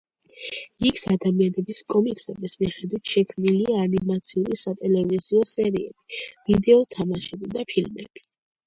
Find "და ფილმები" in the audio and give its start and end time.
7.59-8.31